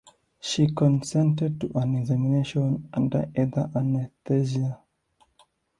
[0.39, 4.79] She consented to an examination under ether anesthesia.